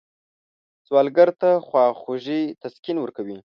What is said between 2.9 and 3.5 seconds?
ورکوي